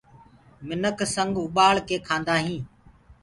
[0.67, 2.65] منک سنگ اُڀآݪ ڪي کآندآ هينٚ۔